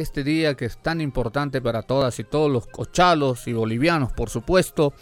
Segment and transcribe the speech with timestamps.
[0.00, 4.30] este día que es tan importante para todas y todos los cochalos y bolivianos, por
[4.30, 4.94] supuesto,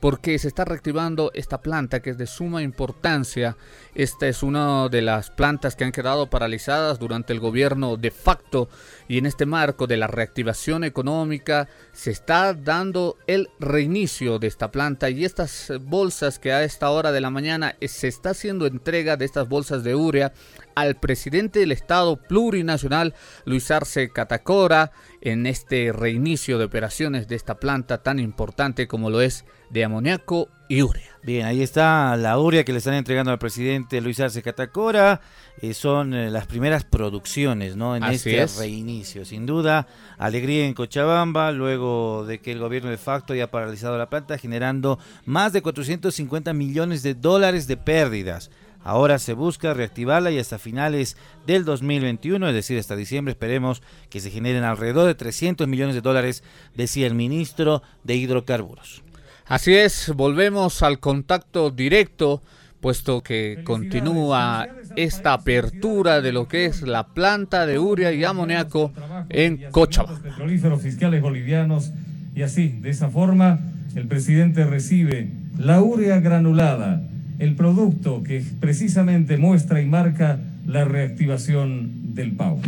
[0.00, 3.56] porque se está reactivando esta planta que es de suma importancia.
[3.94, 8.68] Esta es una de las plantas que han quedado paralizadas durante el gobierno de facto
[9.08, 14.70] y en este marco de la reactivación económica se está dando el reinicio de esta
[14.70, 19.16] planta y estas bolsas que a esta hora de la mañana se está haciendo entrega
[19.16, 20.32] de estas bolsas de urea
[20.74, 27.56] al presidente del Estado plurinacional, Luis Arce Catacora, en este reinicio de operaciones de esta
[27.56, 31.10] planta tan importante como lo es de amoníaco y urea.
[31.22, 35.20] Bien, ahí está la urea que le están entregando al presidente Luis Arce Catacora.
[35.60, 37.94] Eh, son eh, las primeras producciones ¿no?
[37.94, 39.24] en este reinicio.
[39.24, 44.08] Sin duda, alegría en Cochabamba, luego de que el gobierno de facto haya paralizado la
[44.08, 48.50] planta, generando más de 450 millones de dólares de pérdidas.
[48.82, 54.20] Ahora se busca reactivarla y hasta finales del 2021, es decir, hasta diciembre, esperemos que
[54.20, 56.42] se generen alrededor de 300 millones de dólares,
[56.74, 59.02] decía el ministro de Hidrocarburos.
[59.50, 62.40] Así es, volvemos al contacto directo,
[62.80, 68.92] puesto que continúa esta apertura de lo que es la planta de urea y amoníaco
[69.28, 70.22] en Cochabamba.
[70.22, 71.90] Petrolíferos fiscales bolivianos
[72.32, 73.58] y así, de esa forma,
[73.96, 77.02] el presidente recibe la urea granulada,
[77.40, 82.60] el producto que precisamente muestra y marca la reactivación del PAU.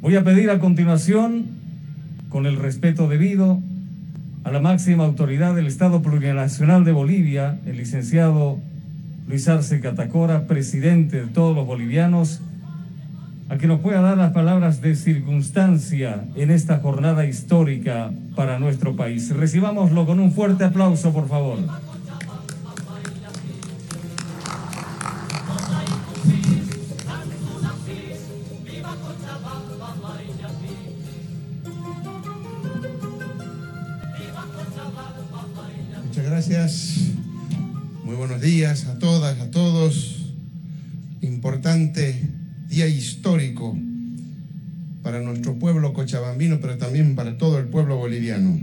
[0.00, 1.46] Voy a pedir a continuación,
[2.28, 3.62] con el respeto debido,
[4.44, 8.58] a la máxima autoridad del Estado Plurinacional de Bolivia, el licenciado
[9.28, 12.40] Luis Arce Catacora, presidente de todos los bolivianos,
[13.48, 18.96] a que nos pueda dar las palabras de circunstancia en esta jornada histórica para nuestro
[18.96, 19.30] país.
[19.30, 21.58] Recibámoslo con un fuerte aplauso, por favor.
[36.48, 36.96] Gracias.
[38.04, 40.32] Muy buenos días a todas, a todos.
[41.20, 42.20] Importante
[42.68, 43.78] día histórico
[45.04, 48.58] para nuestro pueblo cochabambino, pero también para todo el pueblo boliviano.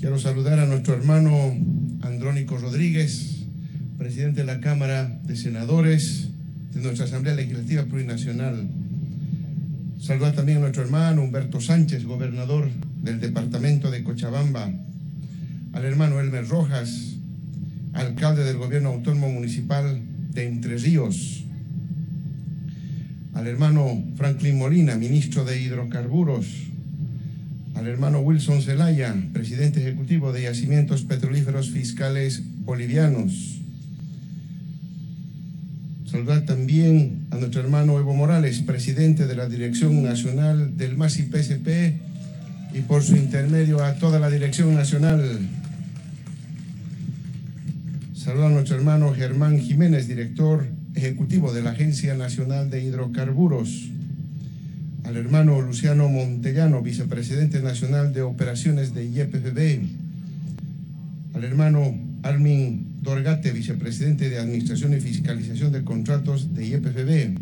[0.00, 1.54] Quiero saludar a nuestro hermano
[2.00, 3.44] Andrónico Rodríguez,
[3.98, 6.28] presidente de la Cámara de Senadores
[6.72, 8.66] de nuestra Asamblea Legislativa Plurinacional.
[10.00, 12.70] Saludar también a nuestro hermano Humberto Sánchez, gobernador
[13.02, 14.72] del departamento de Cochabamba,
[15.76, 17.16] al hermano Elmer Rojas,
[17.92, 20.00] alcalde del gobierno autónomo municipal
[20.32, 21.44] de Entre Ríos,
[23.34, 26.46] al hermano Franklin Molina, ministro de Hidrocarburos,
[27.74, 33.60] al hermano Wilson Zelaya, presidente ejecutivo de Yacimientos Petrolíferos Fiscales Bolivianos.
[36.06, 42.00] Saludar también a nuestro hermano Evo Morales, presidente de la Dirección Nacional del MASI PSP
[42.72, 45.38] y por su intermedio a toda la Dirección Nacional
[48.26, 50.66] Saludo a nuestro hermano Germán Jiménez, director
[50.96, 53.88] ejecutivo de la Agencia Nacional de Hidrocarburos.
[55.04, 59.86] Al hermano Luciano Montellano, vicepresidente nacional de operaciones de IEPFB.
[61.34, 67.38] Al hermano Armin Dorgate, vicepresidente de Administración y Fiscalización de Contratos de IEPFB.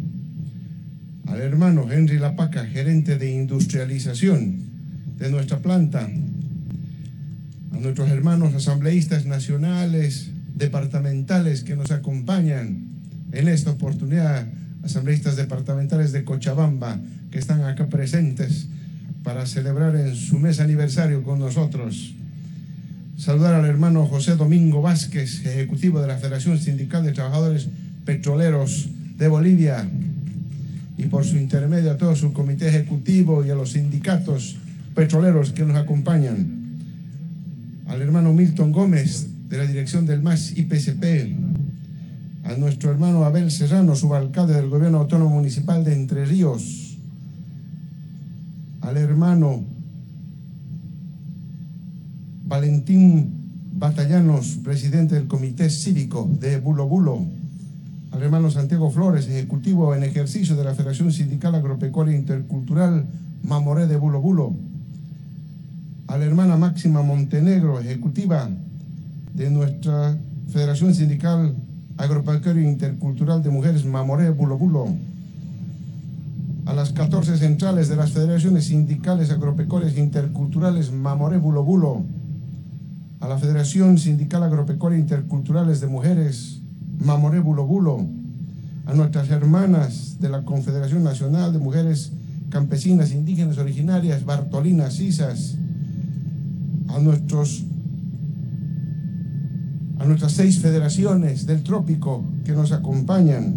[1.28, 4.58] Al hermano Henry Lapaca, gerente de industrialización
[5.18, 6.10] de nuestra planta.
[7.72, 12.84] A nuestros hermanos asambleístas nacionales, departamentales que nos acompañan
[13.32, 14.46] en esta oportunidad,
[14.82, 17.00] asambleístas departamentales de Cochabamba
[17.30, 18.68] que están acá presentes
[19.22, 22.14] para celebrar en su mes aniversario con nosotros.
[23.16, 27.68] Saludar al hermano José Domingo Vázquez, ejecutivo de la Federación Sindical de Trabajadores
[28.04, 29.88] Petroleros de Bolivia,
[30.96, 34.56] y por su intermedio a todo su comité ejecutivo y a los sindicatos
[34.94, 36.46] petroleros que nos acompañan.
[37.86, 41.04] Al hermano Milton Gómez, de la dirección del MAS IPCP,
[42.42, 46.98] a nuestro hermano Abel Serrano, subalcalde del Gobierno Autónomo Municipal de Entre Ríos,
[48.80, 49.62] al hermano
[52.46, 53.32] Valentín
[53.74, 57.24] Batallanos, presidente del Comité Cívico de Bulo Bulo,
[58.10, 63.06] al hermano Santiago Flores, ejecutivo en ejercicio de la Federación Sindical Agropecuaria Intercultural
[63.44, 64.52] Mamoré de Bulo Bulo,
[66.08, 68.50] a la hermana Máxima Montenegro, ejecutiva
[69.34, 70.16] de nuestra
[70.48, 71.54] Federación Sindical
[71.96, 74.86] Agropecuaria Intercultural de Mujeres Mamoré Bulo Bulo,
[76.66, 82.04] a las 14 centrales de las Federaciones Sindicales Agropecuarias Interculturales Mamoré Bulo Bulo,
[83.20, 86.60] a la Federación Sindical Agropecuaria Interculturales de Mujeres
[87.00, 88.06] Mamoré Bulo Bulo,
[88.86, 92.12] a nuestras hermanas de la Confederación Nacional de Mujeres
[92.50, 95.56] Campesinas Indígenas Originarias, Bartolinas Cisas,
[96.88, 97.64] a nuestros
[100.04, 103.54] a nuestras seis federaciones del trópico que nos acompañan,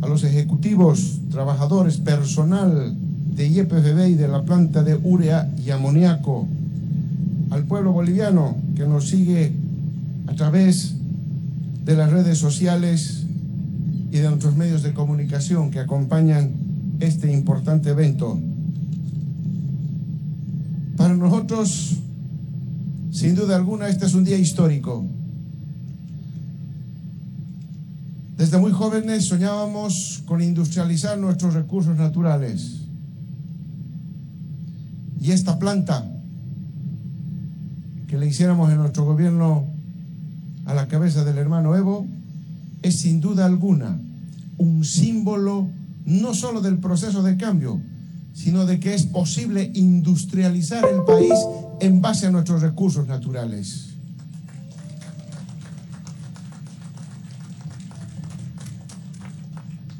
[0.00, 2.96] a los ejecutivos, trabajadores, personal
[3.36, 6.48] de IEPFB y de la planta de urea y amoníaco,
[7.50, 9.52] al pueblo boliviano que nos sigue
[10.26, 10.96] a través
[11.84, 13.24] de las redes sociales
[14.10, 16.50] y de nuestros medios de comunicación que acompañan
[16.98, 18.36] este importante evento.
[20.96, 22.01] Para nosotros,
[23.12, 25.06] sin duda alguna, este es un día histórico.
[28.38, 32.80] Desde muy jóvenes soñábamos con industrializar nuestros recursos naturales.
[35.20, 36.10] Y esta planta
[38.08, 39.66] que le hiciéramos en nuestro gobierno
[40.64, 42.06] a la cabeza del hermano Evo
[42.82, 44.00] es sin duda alguna
[44.58, 45.68] un símbolo
[46.04, 47.80] no solo del proceso de cambio,
[48.32, 51.34] sino de que es posible industrializar el país
[51.82, 53.88] en base a nuestros recursos naturales.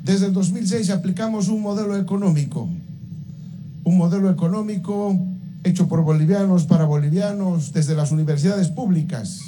[0.05, 2.69] Desde el 2006 aplicamos un modelo económico,
[3.83, 5.19] un modelo económico
[5.65, 9.41] hecho por bolivianos para bolivianos desde las universidades públicas,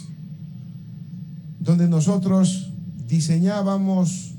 [1.61, 2.73] donde nosotros
[3.07, 4.35] diseñábamos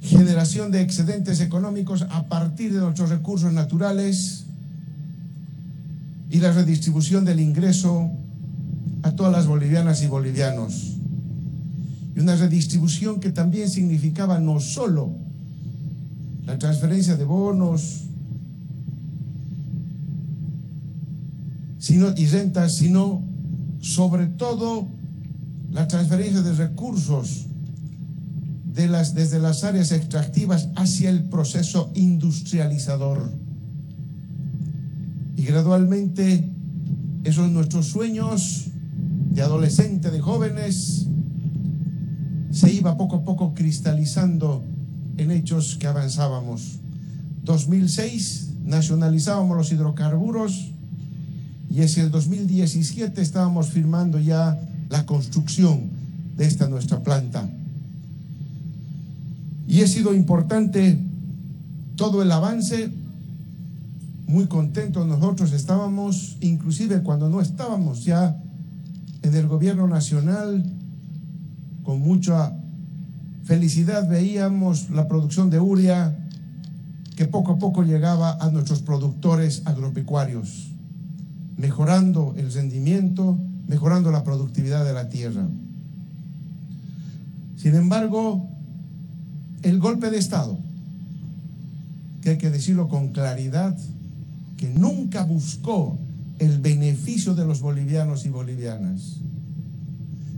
[0.00, 4.45] generación de excedentes económicos a partir de nuestros recursos naturales
[6.36, 8.10] y la redistribución del ingreso
[9.02, 10.98] a todas las bolivianas y bolivianos.
[12.14, 15.16] Y una redistribución que también significaba no solo
[16.44, 18.02] la transferencia de bonos
[21.78, 23.22] sino, y rentas, sino
[23.80, 24.88] sobre todo
[25.72, 27.46] la transferencia de recursos
[28.74, 33.45] de las, desde las áreas extractivas hacia el proceso industrializador.
[35.46, 36.50] Gradualmente
[37.22, 38.66] esos nuestros sueños
[39.30, 41.06] de adolescente, de jóvenes,
[42.50, 44.64] se iba poco a poco cristalizando
[45.16, 46.80] en hechos que avanzábamos.
[47.44, 50.72] 2006 nacionalizábamos los hidrocarburos
[51.70, 55.90] y hacia el 2017 estábamos firmando ya la construcción
[56.36, 57.48] de esta nuestra planta.
[59.68, 60.98] Y ha sido importante
[61.94, 62.90] todo el avance,
[64.26, 68.36] muy contentos nosotros estábamos, inclusive cuando no estábamos ya
[69.22, 70.64] en el gobierno nacional,
[71.84, 72.52] con mucha
[73.44, 76.16] felicidad veíamos la producción de urea
[77.14, 80.72] que poco a poco llegaba a nuestros productores agropecuarios,
[81.56, 83.38] mejorando el rendimiento,
[83.68, 85.46] mejorando la productividad de la tierra.
[87.56, 88.48] Sin embargo,
[89.62, 90.58] el golpe de Estado,
[92.20, 93.76] que hay que decirlo con claridad,
[94.56, 95.98] que nunca buscó
[96.38, 99.20] el beneficio de los bolivianos y bolivianas,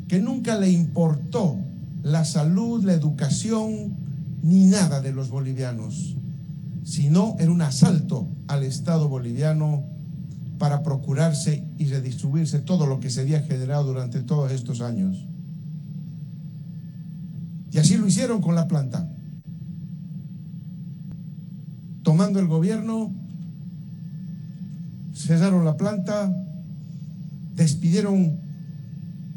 [0.07, 1.57] que nunca le importó
[2.03, 3.97] la salud, la educación,
[4.43, 6.17] ni nada de los bolivianos,
[6.85, 9.85] sino era un asalto al Estado boliviano
[10.59, 15.27] para procurarse y redistribuirse todo lo que se había generado durante todos estos años.
[17.71, 19.09] Y así lo hicieron con la planta.
[22.03, 23.13] Tomando el gobierno,
[25.27, 26.35] cerraron la planta,
[27.55, 28.39] despidieron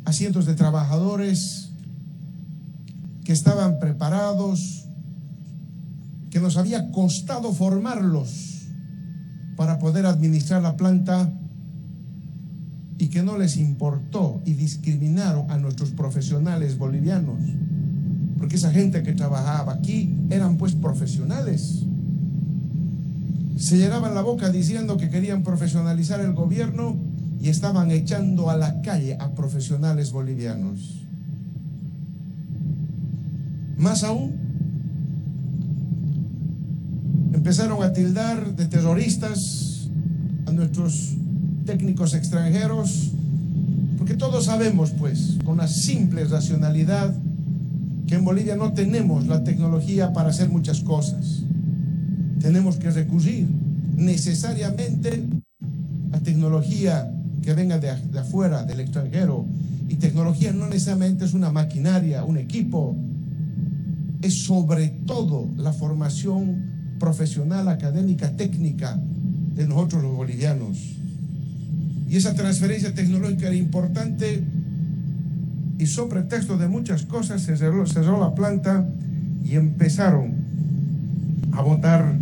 [0.06, 1.72] a cientos de trabajadores
[3.24, 4.88] que estaban preparados,
[6.30, 8.68] que nos había costado formarlos
[9.56, 11.32] para poder administrar la planta
[12.98, 17.40] y que no les importó y discriminaron a nuestros profesionales bolivianos
[18.42, 21.86] porque esa gente que trabajaba aquí eran pues profesionales.
[23.62, 26.98] Se llenaban la boca diciendo que querían profesionalizar el gobierno
[27.40, 31.06] y estaban echando a la calle a profesionales bolivianos.
[33.78, 34.32] Más aún,
[37.34, 39.90] empezaron a tildar de terroristas
[40.48, 41.14] a nuestros
[41.64, 43.12] técnicos extranjeros,
[44.00, 47.14] porque todos sabemos, pues, con una simple racionalidad,
[48.08, 51.44] que en Bolivia no tenemos la tecnología para hacer muchas cosas.
[52.42, 53.48] Tenemos que recurrir
[53.96, 55.24] necesariamente
[56.12, 59.46] a tecnología que venga de, afuera, del extranjero.
[59.90, 62.96] Y tecnología no necesariamente es una maquinaria, un equipo.
[64.22, 69.00] Es sobre todo la formación profesional, académica, técnica
[69.56, 70.78] de nosotros los bolivianos.
[72.10, 74.44] Y esa transferencia tecnológica era importante
[75.82, 77.86] y sobre pretexto de muchas cosas se cerró,
[78.20, 78.86] la planta
[79.44, 80.34] y empezaron
[81.54, 82.14] a botar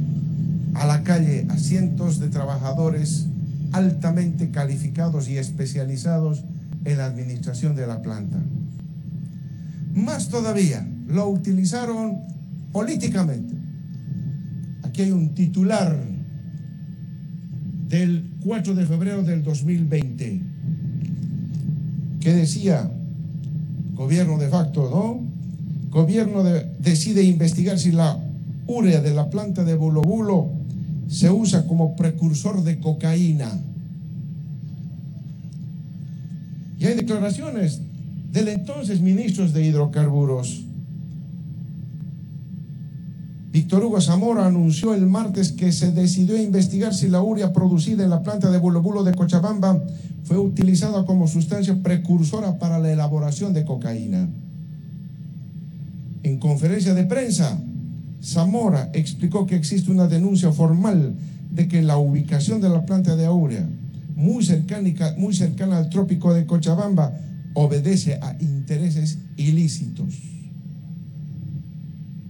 [0.79, 3.27] a la calle a cientos de trabajadores
[3.73, 6.45] altamente calificados y especializados
[6.85, 8.37] en la administración de la planta.
[9.93, 12.19] Más todavía, lo utilizaron
[12.71, 13.55] políticamente.
[14.83, 15.99] Aquí hay un titular
[17.89, 20.41] del 4 de febrero del 2020
[22.21, 22.89] que decía,
[23.95, 25.27] gobierno de facto, ¿no?
[25.89, 26.41] Gobierno
[26.79, 28.17] decide investigar si la
[28.67, 30.58] urea de la planta de Bulo
[31.09, 33.51] se usa como precursor de cocaína.
[36.79, 37.81] Y hay declaraciones
[38.31, 40.63] del entonces ministro de hidrocarburos.
[43.51, 48.11] Víctor Hugo Zamora anunció el martes que se decidió investigar si la urea producida en
[48.11, 49.81] la planta de Bulo de Cochabamba
[50.23, 54.29] fue utilizada como sustancia precursora para la elaboración de cocaína.
[56.21, 57.59] En conferencia de prensa,
[58.23, 61.15] Zamora explicó que existe una denuncia formal
[61.51, 63.67] de que la ubicación de la planta de Aurea,
[64.15, 67.13] muy cercana, muy cercana al trópico de Cochabamba,
[67.53, 70.13] obedece a intereses ilícitos.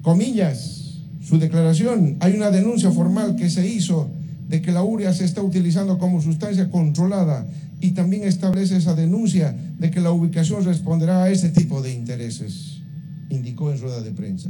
[0.02, 4.10] Comillas, su declaración, hay una denuncia formal que se hizo
[4.48, 7.46] de que la urea se está utilizando como sustancia controlada
[7.82, 12.82] y también establece esa denuncia de que la ubicación responderá a ese tipo de intereses,
[13.30, 14.50] indicó en rueda de prensa.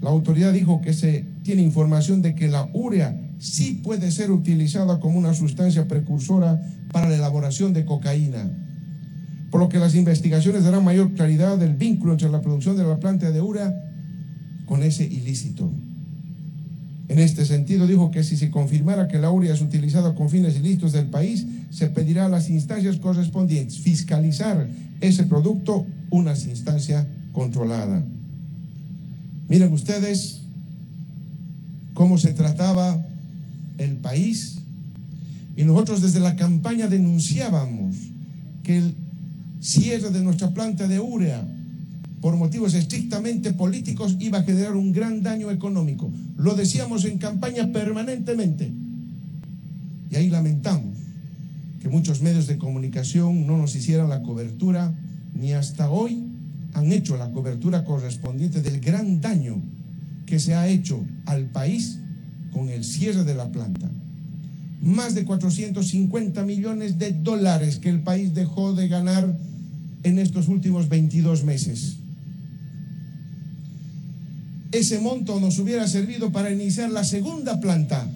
[0.00, 5.00] La autoridad dijo que se tiene información de que la urea sí puede ser utilizada
[5.00, 6.60] como una sustancia precursora
[6.92, 8.50] para la elaboración de cocaína,
[9.50, 12.98] por lo que las investigaciones darán mayor claridad del vínculo entre la producción de la
[12.98, 13.74] planta de urea
[14.66, 15.70] con ese ilícito.
[17.08, 20.56] En este sentido, dijo que si se confirmara que la urea es utilizada con fines
[20.56, 24.68] ilícitos del país, se pedirá a las instancias correspondientes fiscalizar
[25.00, 28.04] ese producto, una instancia controlada.
[29.48, 30.42] Miren ustedes
[31.94, 33.02] cómo se trataba
[33.78, 34.58] el país
[35.56, 37.96] y nosotros desde la campaña denunciábamos
[38.62, 38.94] que el
[39.60, 41.42] cierre de nuestra planta de urea
[42.20, 46.10] por motivos estrictamente políticos iba a generar un gran daño económico.
[46.36, 48.70] Lo decíamos en campaña permanentemente.
[50.10, 50.96] Y ahí lamentamos
[51.80, 54.92] que muchos medios de comunicación no nos hicieran la cobertura,
[55.34, 56.24] ni hasta hoy
[56.74, 59.60] han hecho la cobertura correspondiente del gran daño
[60.26, 61.98] que se ha hecho al país
[62.52, 63.88] con el cierre de la planta.
[64.80, 69.36] Más de 450 millones de dólares que el país dejó de ganar
[70.02, 71.96] en estos últimos 22 meses.
[74.70, 78.06] Ese monto nos hubiera servido para iniciar la segunda planta,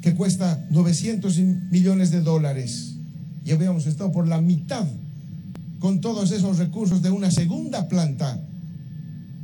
[0.00, 1.38] que cuesta 900
[1.70, 2.94] millones de dólares.
[3.44, 4.86] Ya habíamos estado por la mitad
[5.80, 8.40] con todos esos recursos de una segunda planta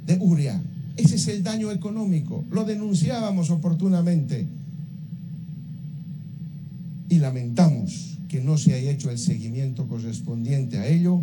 [0.06, 0.62] de Uria.
[0.96, 2.44] Ese es el daño económico.
[2.50, 4.46] Lo denunciábamos oportunamente.
[7.08, 11.22] Y lamentamos que no se haya hecho el seguimiento correspondiente a ello.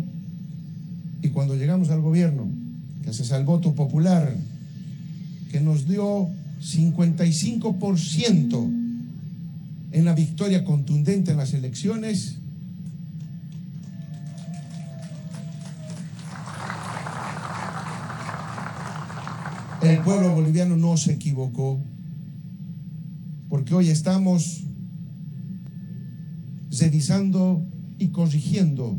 [1.22, 2.48] Y cuando llegamos al gobierno,
[3.02, 4.34] gracias al voto popular,
[5.50, 6.28] que nos dio
[6.60, 8.70] 55%
[9.92, 12.38] en la victoria contundente en las elecciones,
[19.94, 21.80] El pueblo boliviano no se equivocó,
[23.48, 24.64] porque hoy estamos
[26.80, 27.64] revisando
[28.00, 28.98] y corrigiendo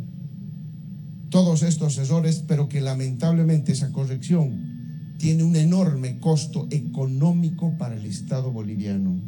[1.29, 8.05] todos estos errores, pero que lamentablemente esa corrección tiene un enorme costo económico para el
[8.05, 9.19] Estado boliviano.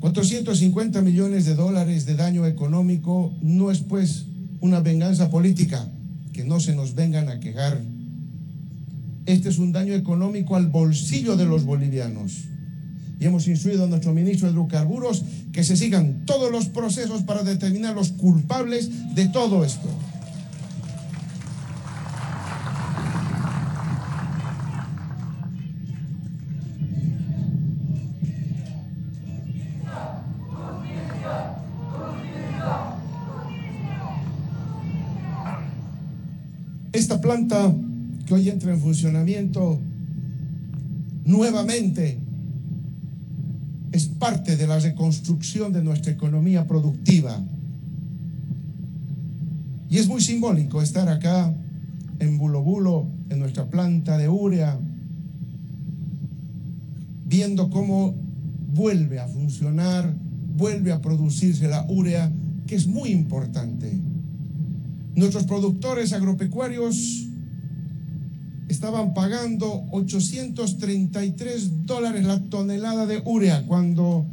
[0.00, 4.26] 450 millones de dólares de daño económico no es pues
[4.60, 5.88] una venganza política,
[6.32, 7.93] que no se nos vengan a quejar
[9.26, 12.44] este es un daño económico al bolsillo de los bolivianos.
[13.18, 17.42] Y hemos instruido a nuestro ministro de hidrocarburos que se sigan todos los procesos para
[17.42, 19.88] determinar los culpables de todo esto.
[36.92, 37.74] Esta planta
[38.26, 39.78] que hoy entra en funcionamiento
[41.24, 42.18] nuevamente
[43.92, 47.40] es parte de la reconstrucción de nuestra economía productiva.
[49.88, 51.54] Y es muy simbólico estar acá
[52.18, 54.78] en Bulo Bulo, en nuestra planta de urea,
[57.26, 58.14] viendo cómo
[58.72, 60.14] vuelve a funcionar,
[60.56, 62.32] vuelve a producirse la urea,
[62.66, 64.00] que es muy importante
[65.16, 67.28] Nuestros productores agropecuarios
[68.74, 74.26] estaban pagando 833 dólares la tonelada de urea cuando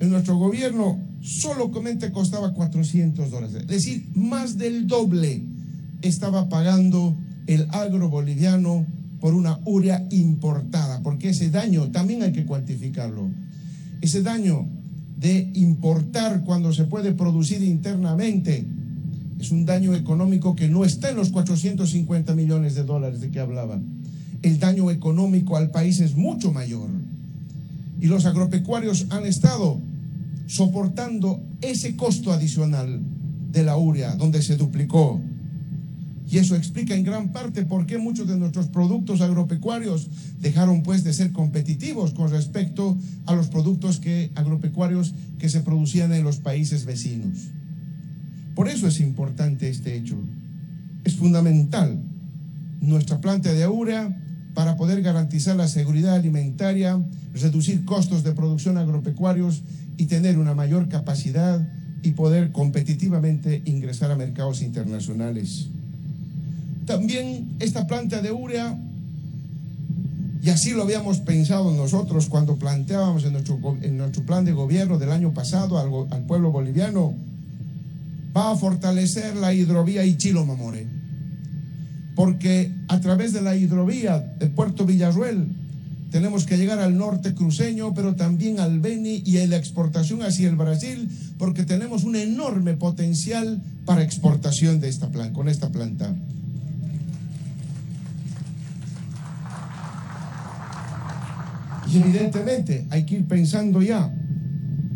[0.00, 3.56] en nuestro gobierno solamente costaba 400 dólares.
[3.56, 5.42] Es decir, más del doble
[6.00, 7.14] estaba pagando
[7.46, 8.86] el agro boliviano
[9.20, 13.30] por una urea importada, porque ese daño también hay que cuantificarlo.
[14.00, 14.66] Ese daño
[15.18, 18.66] de importar cuando se puede producir internamente
[19.38, 23.40] es un daño económico que no está en los 450 millones de dólares de que
[23.40, 23.80] hablaba.
[24.42, 26.88] El daño económico al país es mucho mayor.
[28.00, 29.78] Y los agropecuarios han estado
[30.46, 33.00] soportando ese costo adicional
[33.52, 35.20] de la urea, donde se duplicó.
[36.30, 40.08] Y eso explica en gran parte por qué muchos de nuestros productos agropecuarios
[40.40, 46.12] dejaron pues de ser competitivos con respecto a los productos que, agropecuarios que se producían
[46.12, 47.48] en los países vecinos.
[48.54, 50.16] Por eso es importante este hecho.
[51.04, 51.98] Es fundamental
[52.80, 54.16] nuestra planta de urea
[54.54, 57.00] para poder garantizar la seguridad alimentaria,
[57.34, 59.62] reducir costos de producción agropecuarios
[59.96, 61.66] y tener una mayor capacidad
[62.02, 65.68] y poder competitivamente ingresar a mercados internacionales.
[66.86, 68.78] También esta planta de urea,
[70.42, 74.98] y así lo habíamos pensado nosotros cuando planteábamos en nuestro, en nuestro plan de gobierno
[74.98, 77.14] del año pasado al, al pueblo boliviano,
[78.36, 80.86] va a fortalecer la hidrovía Ichilo-Mamore.
[82.14, 85.48] Porque a través de la hidrovía de Puerto Villarruel
[86.10, 90.48] tenemos que llegar al norte cruceño, pero también al Beni y a la exportación hacia
[90.48, 96.14] el Brasil, porque tenemos un enorme potencial para exportación de esta planta, con esta planta.
[101.92, 104.12] Y evidentemente hay que ir pensando ya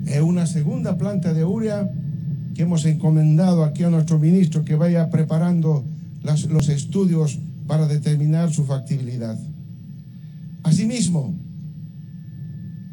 [0.06, 1.90] en una segunda planta de urea
[2.58, 5.84] que hemos encomendado aquí a nuestro ministro que vaya preparando
[6.24, 7.38] los estudios
[7.68, 9.38] para determinar su factibilidad.
[10.64, 11.36] Asimismo,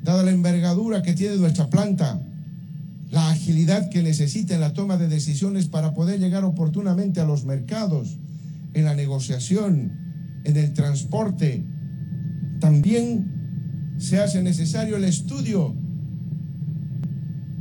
[0.03, 2.21] dada la envergadura que tiene nuestra planta,
[3.09, 7.43] la agilidad que necesita en la toma de decisiones para poder llegar oportunamente a los
[7.43, 8.17] mercados,
[8.75, 9.93] en la negociación,
[10.43, 11.65] en el transporte,
[12.59, 15.73] también se hace necesario el estudio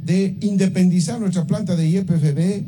[0.05, 2.63] de independizar nuestra planta de IEPFB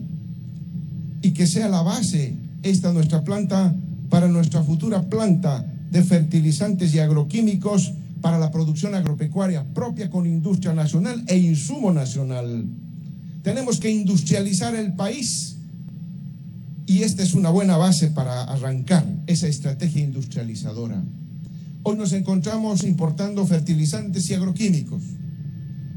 [1.22, 3.74] y que sea la base esta nuestra planta
[4.08, 10.72] para nuestra futura planta de fertilizantes y agroquímicos para la producción agropecuaria propia con industria
[10.72, 12.64] nacional e insumo nacional.
[13.42, 15.56] Tenemos que industrializar el país
[16.86, 21.02] y esta es una buena base para arrancar esa estrategia industrializadora.
[21.82, 25.02] Hoy nos encontramos importando fertilizantes y agroquímicos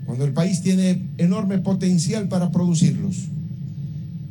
[0.09, 3.27] cuando el país tiene enorme potencial para producirlos.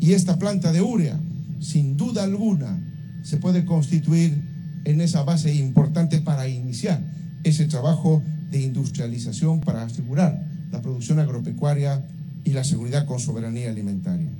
[0.00, 1.20] Y esta planta de urea,
[1.60, 2.80] sin duda alguna,
[3.22, 4.42] se puede constituir
[4.84, 7.00] en esa base importante para iniciar
[7.44, 12.04] ese trabajo de industrialización para asegurar la producción agropecuaria
[12.42, 14.30] y la seguridad con soberanía alimentaria.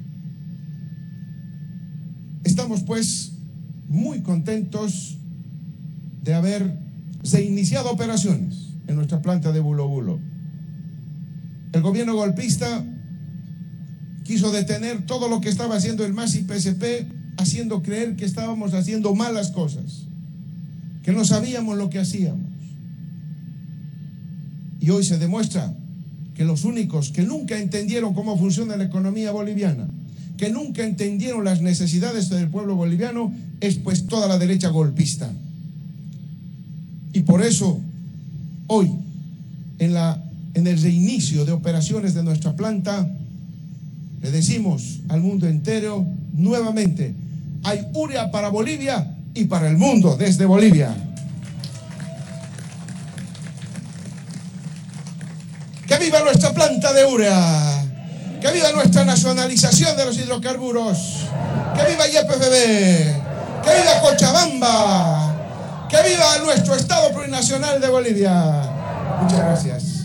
[2.42, 3.35] Estamos pues
[3.88, 5.18] muy contentos
[6.24, 6.77] de haber
[7.33, 10.18] iniciado operaciones en nuestra planta de Bulo.
[11.72, 12.85] El gobierno golpista
[14.24, 17.07] quiso detener todo lo que estaba haciendo el MAS y PSP,
[17.38, 20.04] haciendo creer que estábamos haciendo malas cosas,
[21.02, 22.46] que no sabíamos lo que hacíamos.
[24.81, 25.72] Y hoy se demuestra
[26.35, 29.88] que los únicos que nunca entendieron cómo funciona la economía boliviana,
[30.37, 35.31] que nunca entendieron las necesidades del pueblo boliviano, es pues toda la derecha golpista.
[37.12, 37.81] Y por eso,
[38.68, 38.90] hoy,
[39.78, 40.22] en la
[40.59, 43.09] en el reinicio de operaciones de nuestra planta,
[44.21, 47.14] le decimos al mundo entero nuevamente,
[47.62, 50.92] hay urea para Bolivia y para el mundo desde Bolivia.
[55.87, 57.85] Que viva nuestra planta de urea.
[58.40, 60.99] Que viva nuestra nacionalización de los hidrocarburos.
[61.77, 63.62] Que viva YPFB.
[63.62, 65.87] Que viva Cochabamba.
[65.88, 68.62] Que viva nuestro Estado plurinacional de Bolivia.
[69.23, 69.98] Muchas gracias.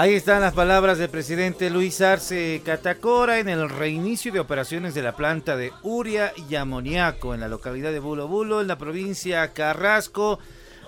[0.00, 5.02] Ahí están las palabras del presidente Luis Arce Catacora en el reinicio de operaciones de
[5.02, 9.52] la planta de Uria y Amoníaco en la localidad de Bulo Bulo, en la provincia
[9.52, 10.38] Carrasco,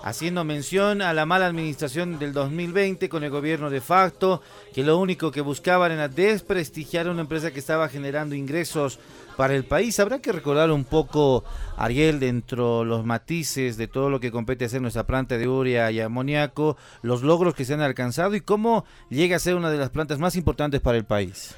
[0.01, 4.41] haciendo mención a la mala administración del 2020 con el gobierno de facto,
[4.73, 8.97] que lo único que buscaban era desprestigiar a una empresa que estaba generando ingresos
[9.35, 9.99] para el país.
[9.99, 11.43] Habrá que recordar un poco,
[11.77, 15.91] Ariel, dentro de los matices de todo lo que compete hacer nuestra planta de urea
[15.91, 19.77] y amoníaco, los logros que se han alcanzado y cómo llega a ser una de
[19.77, 21.55] las plantas más importantes para el país.